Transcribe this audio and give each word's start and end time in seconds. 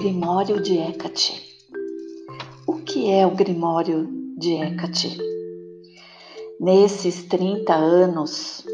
Grimório 0.00 0.62
de 0.62 0.78
Hecate. 0.78 1.42
O 2.68 2.74
que 2.74 3.10
é 3.10 3.26
o 3.26 3.34
Grimório 3.34 4.08
de 4.38 4.52
Hecate? 4.52 5.18
Nesses 6.60 7.24
30 7.24 7.74
anos 7.74 8.64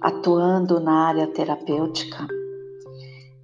atuando 0.00 0.80
na 0.80 1.08
área 1.08 1.26
terapêutica, 1.26 2.26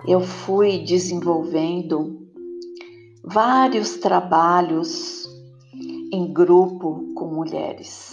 eu 0.08 0.22
fui 0.22 0.78
desenvolvendo 0.78 2.26
vários 3.22 3.98
trabalhos 3.98 5.28
em 6.10 6.32
grupo 6.32 7.12
com 7.14 7.34
mulheres. 7.34 8.12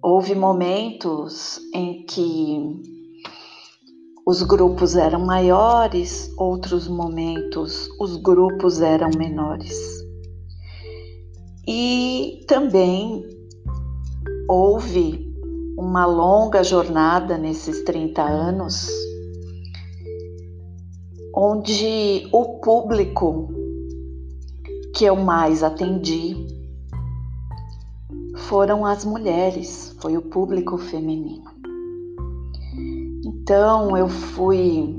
Houve 0.00 0.34
momentos 0.34 1.60
em 1.74 2.02
que 2.06 3.01
os 4.24 4.42
grupos 4.42 4.94
eram 4.94 5.26
maiores, 5.26 6.32
outros 6.38 6.86
momentos 6.86 7.88
os 8.00 8.16
grupos 8.16 8.80
eram 8.80 9.10
menores. 9.16 9.76
E 11.66 12.44
também 12.46 13.24
houve 14.48 15.32
uma 15.76 16.06
longa 16.06 16.62
jornada 16.62 17.36
nesses 17.36 17.82
30 17.82 18.22
anos, 18.22 18.88
onde 21.34 22.28
o 22.32 22.60
público 22.60 23.48
que 24.94 25.04
eu 25.04 25.16
mais 25.16 25.62
atendi 25.62 26.36
foram 28.36 28.84
as 28.84 29.04
mulheres, 29.04 29.96
foi 30.00 30.16
o 30.16 30.22
público 30.22 30.76
feminino. 30.76 31.51
Então 33.52 33.94
eu 33.94 34.08
fui 34.08 34.96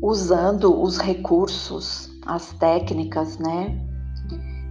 usando 0.00 0.80
os 0.82 0.96
recursos, 0.96 2.08
as 2.24 2.54
técnicas, 2.54 3.36
né, 3.36 3.78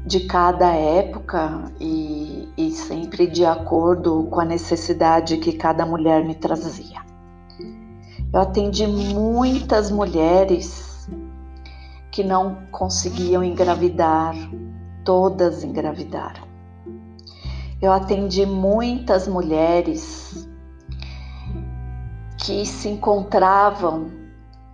de 0.07 0.21
cada 0.21 0.73
época 0.73 1.71
e, 1.79 2.49
e 2.57 2.71
sempre 2.71 3.27
de 3.27 3.45
acordo 3.45 4.23
com 4.31 4.39
a 4.39 4.45
necessidade 4.45 5.37
que 5.37 5.53
cada 5.53 5.85
mulher 5.85 6.25
me 6.25 6.33
trazia. 6.33 6.99
Eu 8.33 8.39
atendi 8.39 8.87
muitas 8.87 9.91
mulheres 9.91 11.07
que 12.11 12.23
não 12.23 12.65
conseguiam 12.71 13.43
engravidar, 13.43 14.33
todas 15.05 15.63
engravidaram. 15.63 16.41
Eu 17.79 17.91
atendi 17.91 18.47
muitas 18.47 19.27
mulheres 19.27 20.51
que 22.43 22.65
se 22.65 22.89
encontravam 22.89 24.11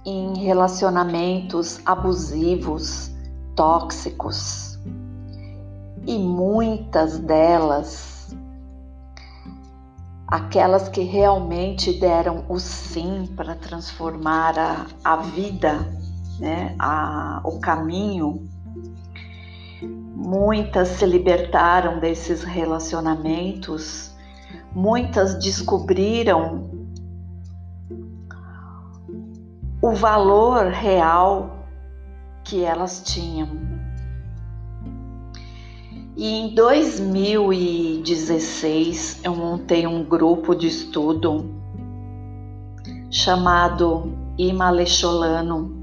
em 0.04 0.36
relacionamentos 0.40 1.80
abusivos, 1.86 3.12
tóxicos. 3.56 4.80
E 6.08 6.18
muitas 6.18 7.20
delas, 7.20 8.36
aquelas 10.28 10.90
que 10.90 11.02
realmente 11.02 11.94
deram 11.94 12.44
o 12.50 12.60
sim 12.60 13.32
para 13.36 13.54
transformar 13.54 14.58
a, 14.58 14.88
a 15.04 15.18
vida, 15.18 15.88
né, 16.40 16.76
a, 16.80 17.40
o 17.44 17.60
caminho, 17.60 18.50
muitas 20.16 20.88
se 20.88 21.06
libertaram 21.06 22.00
desses 22.00 22.44
relacionamentos, 22.44 24.12
muitas 24.74 25.38
descobriram 25.38 26.79
o 29.82 29.94
valor 29.94 30.68
real 30.68 31.66
que 32.44 32.64
elas 32.64 33.02
tinham. 33.02 33.48
E 36.18 36.42
em 36.42 36.54
2016 36.54 39.22
eu 39.24 39.34
montei 39.34 39.88
um 39.88 40.04
grupo 40.04 40.54
de 40.54 40.68
estudo 40.68 41.50
chamado 43.10 44.12
Imalecholano. 44.38 45.80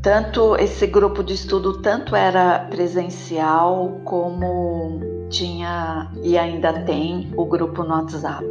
Tanto 0.00 0.54
esse 0.56 0.86
grupo 0.86 1.24
de 1.24 1.34
estudo 1.34 1.82
tanto 1.82 2.14
era 2.14 2.60
presencial 2.70 4.00
como 4.04 5.00
tinha 5.28 6.12
e 6.22 6.38
ainda 6.38 6.84
tem 6.84 7.32
o 7.36 7.44
grupo 7.44 7.82
no 7.82 7.90
WhatsApp. 7.90 8.46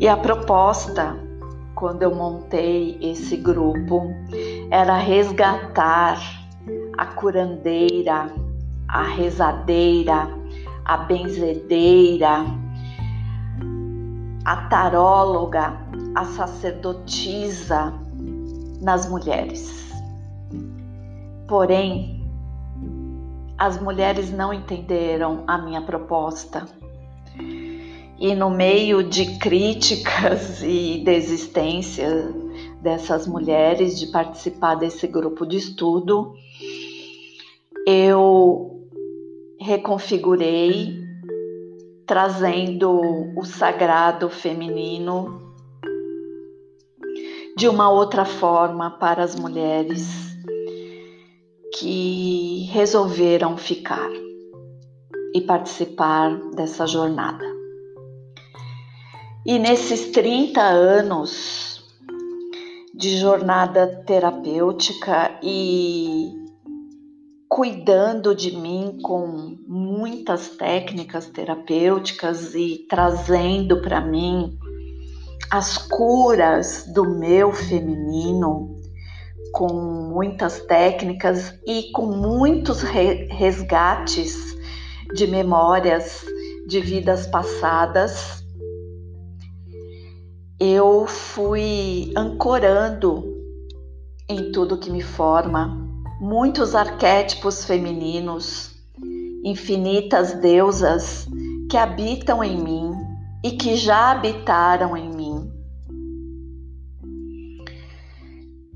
E 0.00 0.08
a 0.08 0.16
proposta 0.16 1.16
quando 1.82 2.04
eu 2.04 2.14
montei 2.14 2.96
esse 3.02 3.36
grupo 3.36 4.14
era 4.70 4.98
resgatar 4.98 6.16
a 6.96 7.06
curandeira, 7.06 8.32
a 8.86 9.02
rezadeira, 9.02 10.28
a 10.84 10.96
benzedeira, 10.98 12.46
a 14.44 14.56
taróloga, 14.68 15.76
a 16.14 16.24
sacerdotisa 16.24 17.92
nas 18.80 19.08
mulheres. 19.08 19.92
Porém, 21.48 22.24
as 23.58 23.82
mulheres 23.82 24.30
não 24.30 24.54
entenderam 24.54 25.42
a 25.48 25.58
minha 25.58 25.82
proposta 25.82 26.64
e 28.22 28.36
no 28.36 28.48
meio 28.48 29.02
de 29.02 29.36
críticas 29.38 30.62
e 30.62 31.02
desistência 31.04 32.32
dessas 32.80 33.26
mulheres 33.26 33.98
de 33.98 34.06
participar 34.06 34.76
desse 34.76 35.08
grupo 35.08 35.44
de 35.44 35.56
estudo, 35.56 36.32
eu 37.84 38.86
reconfigurei 39.60 41.02
trazendo 42.06 43.00
o 43.36 43.44
sagrado 43.44 44.30
feminino 44.30 45.42
de 47.56 47.68
uma 47.68 47.90
outra 47.90 48.24
forma 48.24 48.88
para 48.98 49.24
as 49.24 49.34
mulheres 49.34 50.08
que 51.76 52.68
resolveram 52.70 53.56
ficar 53.56 54.10
e 55.34 55.40
participar 55.40 56.36
dessa 56.54 56.86
jornada. 56.86 57.51
E 59.44 59.58
nesses 59.58 60.12
30 60.12 60.60
anos 60.62 61.82
de 62.94 63.16
jornada 63.16 63.88
terapêutica 64.06 65.36
e 65.42 66.30
cuidando 67.48 68.36
de 68.36 68.56
mim 68.56 69.00
com 69.02 69.56
muitas 69.66 70.50
técnicas 70.50 71.26
terapêuticas 71.26 72.54
e 72.54 72.86
trazendo 72.88 73.82
para 73.82 74.00
mim 74.00 74.56
as 75.50 75.76
curas 75.76 76.84
do 76.94 77.04
meu 77.04 77.50
feminino 77.50 78.76
com 79.52 79.72
muitas 80.14 80.60
técnicas 80.66 81.52
e 81.66 81.90
com 81.90 82.06
muitos 82.06 82.82
resgates 82.82 84.56
de 85.12 85.26
memórias 85.26 86.24
de 86.68 86.80
vidas 86.80 87.26
passadas 87.26 88.41
eu 90.64 91.08
fui 91.08 92.12
ancorando 92.16 93.24
em 94.28 94.52
tudo 94.52 94.78
que 94.78 94.92
me 94.92 95.02
forma 95.02 95.76
muitos 96.20 96.76
arquétipos 96.76 97.64
femininos, 97.64 98.70
infinitas 99.42 100.34
deusas 100.34 101.26
que 101.68 101.76
habitam 101.76 102.44
em 102.44 102.56
mim 102.56 102.92
e 103.42 103.50
que 103.50 103.74
já 103.74 104.12
habitaram 104.12 104.96
em 104.96 105.10
mim. 105.10 105.50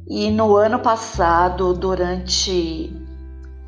E 0.09 0.29
no 0.29 0.57
ano 0.57 0.81
passado, 0.81 1.73
durante 1.73 2.93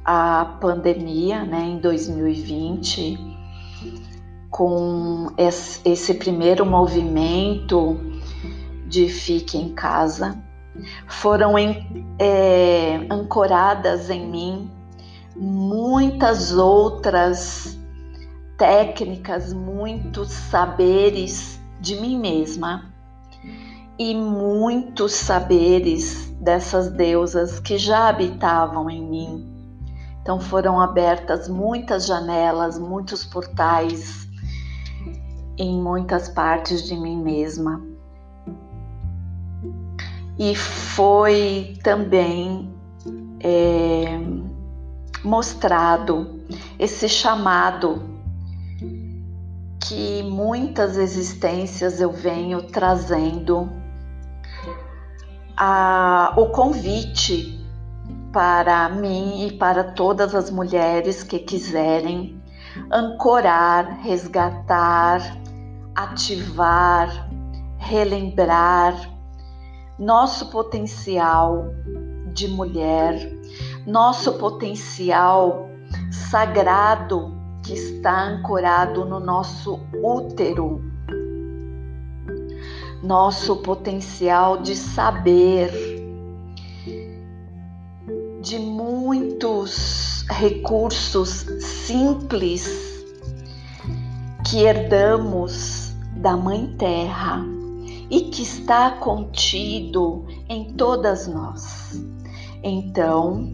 a 0.05 0.57
pandemia, 0.61 1.45
né, 1.45 1.61
em 1.67 1.79
2020, 1.79 3.17
com 4.51 5.29
esse 5.37 6.15
primeiro 6.15 6.67
movimento 6.67 8.18
de 8.89 9.09
Fique 9.09 9.59
em 9.59 9.75
Casa, 9.75 10.43
foram 11.07 11.59
em, 11.59 12.07
é, 12.19 13.07
ancoradas 13.11 14.11
em 14.11 14.27
mim 14.29 14.71
muitas 15.37 16.53
outras 16.53 17.79
técnicas, 18.57 19.53
muitos 19.53 20.31
saberes 20.31 21.61
de 21.81 21.97
mim 22.01 22.19
mesma 22.19 22.93
e 23.99 24.15
muitos 24.15 25.13
saberes 25.13 26.29
dessas 26.41 26.89
deusas 26.91 27.61
que 27.61 27.79
já 27.79 28.09
habitavam 28.09 28.91
em 28.91 29.03
mim. 29.03 29.55
Então 30.23 30.41
foram 30.41 30.81
abertas 30.81 31.49
muitas 31.49 32.07
janelas, 32.07 32.79
muitos 32.79 33.25
portais 33.25 34.29
em 35.57 35.81
muitas 35.81 36.29
partes 36.29 36.85
de 36.85 36.97
mim 36.97 37.21
mesma 37.21 37.88
e 40.39 40.55
foi 40.55 41.77
também 41.83 42.73
é, 43.41 44.21
mostrado 45.25 46.41
esse 46.79 47.09
chamado 47.09 48.03
que 49.81 50.23
muitas 50.23 50.97
existências 50.97 52.01
eu 52.01 52.13
venho 52.13 52.63
trazendo 52.63 53.69
a, 55.57 56.35
o 56.37 56.47
convite 56.51 57.59
para 58.33 58.89
mim 58.91 59.47
e 59.47 59.53
para 59.53 59.83
todas 59.83 60.35
as 60.35 60.51
mulheres 60.51 61.23
que 61.23 61.39
quiserem 61.39 62.41
ancorar, 62.91 64.03
resgatar, 64.03 65.21
ativar, 65.97 67.29
relembrar 67.79 69.18
nosso 69.99 70.47
potencial 70.51 71.75
de 72.33 72.47
mulher, 72.47 73.37
nosso 73.85 74.35
potencial 74.35 75.69
sagrado 76.13 77.35
que 77.65 77.73
está 77.73 78.29
ancorado 78.29 79.05
no 79.05 79.19
nosso 79.19 79.81
útero, 80.01 80.81
nosso 83.03 83.57
potencial 83.57 84.59
de 84.63 84.77
saber, 84.77 85.73
de 88.41 88.59
muitos 88.61 90.25
recursos 90.31 91.45
simples 91.61 93.05
que 94.49 94.63
herdamos 94.63 95.93
da 96.15 96.37
Mãe 96.37 96.75
Terra 96.79 97.58
e 98.11 98.23
que 98.23 98.43
está 98.43 98.93
contido 98.93 100.27
em 100.49 100.73
todas 100.75 101.27
nós. 101.29 101.93
Então, 102.63 103.53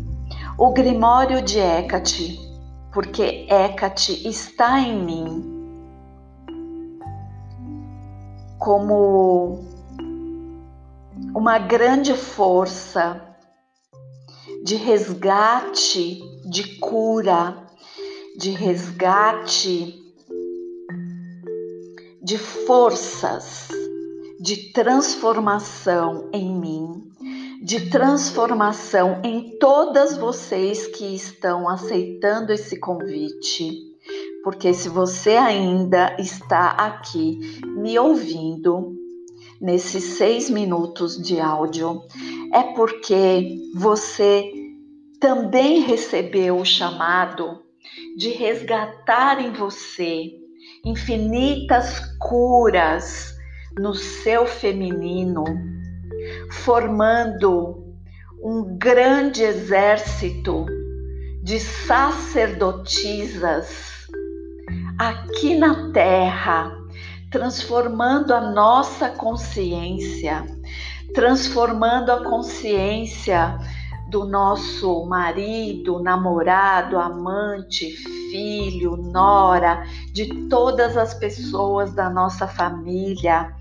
o 0.56 0.73
Grimório 0.73 1.43
de 1.43 1.59
Hecate, 1.59 2.41
porque 2.93 3.47
Hecate 3.51 4.27
está 4.29 4.81
em 4.81 5.05
mim, 5.05 5.51
como 8.59 9.65
uma 11.35 11.59
grande 11.59 12.15
força 12.15 13.21
de 14.65 14.77
resgate, 14.77 16.23
de 16.49 16.79
cura, 16.79 17.57
de 18.39 18.50
resgate 18.50 20.00
de 22.23 22.39
forças 22.39 23.69
de 24.41 24.73
transformação 24.73 26.29
em 26.33 26.55
mim, 26.55 27.11
de 27.63 27.89
transformação 27.89 29.21
em 29.23 29.57
todas 29.59 30.17
vocês 30.17 30.87
que 30.87 31.15
estão 31.15 31.69
aceitando 31.69 32.53
esse 32.53 32.79
convite. 32.79 33.95
Porque 34.43 34.75
se 34.75 34.89
você 34.89 35.37
ainda 35.37 36.15
está 36.19 36.71
aqui 36.71 37.61
me 37.65 37.99
ouvindo 37.99 38.95
nesses 39.61 40.05
seis 40.19 40.51
minutos 40.51 41.17
de 41.17 41.41
áudio, 41.41 42.03
é 42.53 42.63
porque 42.75 43.57
você 43.75 44.53
também 45.19 45.81
recebeu 45.81 46.59
o 46.59 46.65
chamado 46.67 47.63
de 48.17 48.29
resgatar 48.31 49.41
em 49.41 49.53
você 49.53 50.33
infinitas 50.85 52.01
curas 52.19 53.34
no 53.79 53.94
seu 53.94 54.47
feminino, 54.47 55.44
formando 56.50 57.85
um 58.43 58.76
grande 58.76 59.43
exército 59.43 60.67
de 61.43 61.61
sacerdotisas 61.61 64.09
aqui 64.99 65.56
na 65.56 65.93
Terra, 65.93 66.76
transformando 67.31 68.32
a 68.32 68.53
nossa 68.53 69.11
consciência, 69.11 70.47
transformando 71.15 72.11
a 72.12 72.25
consciência 72.25 73.59
do 74.14 74.25
nosso 74.25 75.05
marido, 75.06 75.99
namorado, 75.99 76.96
amante, 77.00 77.90
filho, 78.31 78.96
nora, 78.96 79.82
de 80.12 80.49
todas 80.49 80.96
as 80.96 81.14
pessoas 81.14 81.93
da 81.93 82.08
nossa 82.08 82.46
família, 82.46 83.52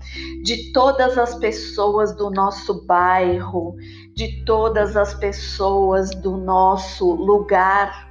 de 0.44 0.72
todas 0.72 1.18
as 1.18 1.34
pessoas 1.34 2.14
do 2.14 2.30
nosso 2.30 2.86
bairro, 2.86 3.74
de 4.14 4.44
todas 4.44 4.96
as 4.96 5.12
pessoas 5.14 6.10
do 6.10 6.36
nosso 6.36 7.14
lugar, 7.14 8.08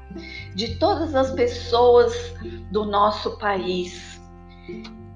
de 0.54 0.76
todas 0.76 1.16
as 1.16 1.32
pessoas 1.32 2.14
do 2.70 2.84
nosso 2.84 3.38
país. 3.38 4.20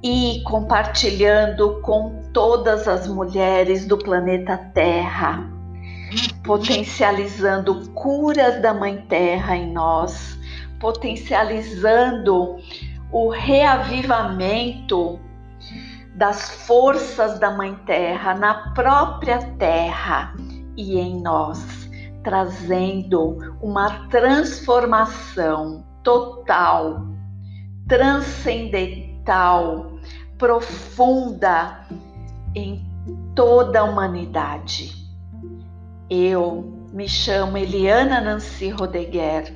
E 0.01 0.41
compartilhando 0.45 1.81
com 1.81 2.21
todas 2.31 2.88
as 2.88 3.06
mulheres 3.06 3.85
do 3.85 3.97
planeta 3.97 4.56
Terra 4.74 5.56
potencializando 6.48 7.90
curas 7.90 8.60
da 8.62 8.74
Mãe 8.74 9.06
Terra 9.10 9.58
em 9.58 9.74
nós, 9.74 10.40
potencializando 10.80 12.56
o 13.12 13.30
reavivamento 13.30 15.20
das 16.16 16.50
forças 16.66 17.38
da 17.38 17.52
Mãe 17.52 17.76
Terra 17.86 18.34
na 18.34 18.72
própria 18.72 19.40
Terra 19.58 20.34
e 20.78 20.98
em 20.98 21.22
nós, 21.22 21.90
trazendo 22.24 23.58
uma 23.62 24.08
transformação 24.08 25.86
total, 26.02 27.06
transcendental, 27.90 30.00
profunda 30.38 31.86
em 32.56 32.82
toda 33.36 33.82
a 33.82 33.84
humanidade. 33.84 35.06
Eu 36.09 36.88
me 36.94 37.07
chamo 37.07 37.57
Eliana 37.57 38.21
Nancy 38.21 38.69
Rodeguer, 38.69 39.54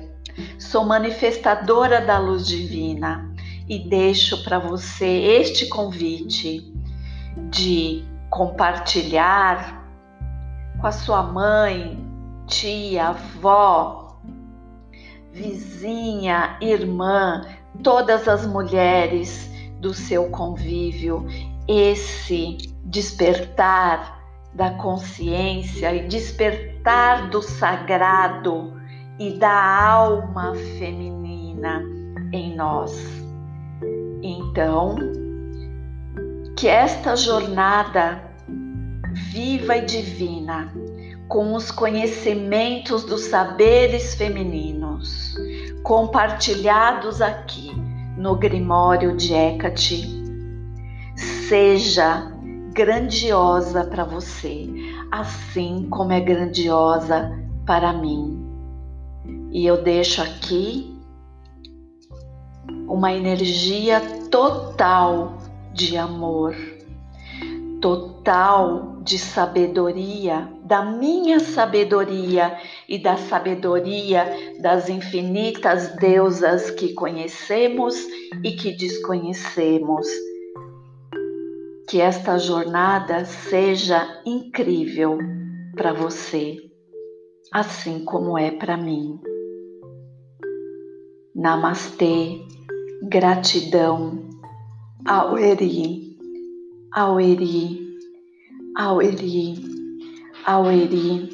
sou 0.58 0.84
manifestadora 0.84 1.98
da 1.98 2.18
luz 2.18 2.46
divina 2.46 3.34
e 3.66 3.78
deixo 3.78 4.44
para 4.44 4.58
você 4.58 5.06
este 5.06 5.66
convite 5.66 6.70
de 7.50 8.04
compartilhar 8.28 9.82
com 10.78 10.86
a 10.86 10.92
sua 10.92 11.22
mãe, 11.22 11.98
tia, 12.46 13.08
avó, 13.08 14.18
vizinha, 15.32 16.58
irmã, 16.60 17.46
todas 17.82 18.28
as 18.28 18.46
mulheres 18.46 19.50
do 19.80 19.94
seu 19.94 20.28
convívio. 20.28 21.26
Esse 21.66 22.58
despertar 22.84 24.21
da 24.54 24.70
consciência 24.70 25.94
e 25.94 26.06
despertar 26.06 27.30
do 27.30 27.40
sagrado 27.40 28.80
e 29.18 29.38
da 29.38 29.82
alma 29.84 30.54
feminina 30.78 31.82
em 32.32 32.54
nós. 32.54 32.92
Então, 34.22 34.96
que 36.56 36.68
esta 36.68 37.16
jornada 37.16 38.22
viva 39.12 39.76
e 39.76 39.84
divina, 39.84 40.72
com 41.28 41.54
os 41.54 41.70
conhecimentos 41.70 43.04
dos 43.04 43.22
saberes 43.24 44.14
femininos, 44.14 45.34
compartilhados 45.82 47.20
aqui 47.20 47.72
no 48.16 48.36
Grimório 48.36 49.16
de 49.16 49.34
Hecate, 49.34 50.08
seja 51.16 52.31
grandiosa 52.72 53.84
para 53.84 54.04
você, 54.04 54.66
assim 55.10 55.86
como 55.90 56.12
é 56.12 56.20
grandiosa 56.20 57.38
para 57.66 57.92
mim. 57.92 58.40
E 59.50 59.66
eu 59.66 59.82
deixo 59.82 60.22
aqui 60.22 60.98
uma 62.88 63.12
energia 63.12 64.00
total 64.30 65.36
de 65.74 65.96
amor, 65.96 66.56
total 67.80 68.96
de 69.02 69.18
sabedoria, 69.18 70.48
da 70.64 70.82
minha 70.82 71.40
sabedoria 71.40 72.56
e 72.88 72.98
da 72.98 73.18
sabedoria 73.18 74.54
das 74.60 74.88
infinitas 74.88 75.94
deusas 75.96 76.70
que 76.70 76.94
conhecemos 76.94 77.96
e 78.42 78.52
que 78.52 78.72
desconhecemos 78.72 80.06
que 81.92 82.00
esta 82.00 82.38
jornada 82.38 83.26
seja 83.26 84.22
incrível 84.24 85.18
para 85.76 85.92
você, 85.92 86.56
assim 87.52 88.02
como 88.02 88.38
é 88.38 88.50
para 88.50 88.78
mim. 88.78 89.20
Namastê, 91.36 92.40
gratidão, 93.10 94.26
Aueri, 95.06 96.16
Aueri, 96.94 97.78
Aueri, 98.74 99.54
Aueri, 100.46 101.30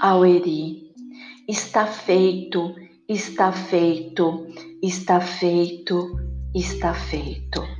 Aueri. 0.00 0.92
Está 1.46 1.86
feito, 1.86 2.74
está 3.08 3.52
feito, 3.52 4.44
está 4.82 5.20
feito, 5.20 6.16
está 6.52 6.92
feito. 6.92 7.77